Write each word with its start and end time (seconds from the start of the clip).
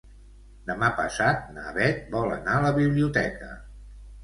Demà 0.69 0.89
passat 0.99 1.43
na 1.59 1.67
Beth 1.77 2.01
vol 2.17 2.35
anar 2.39 2.57
a 2.57 2.65
la 2.67 2.75
biblioteca. 2.81 3.55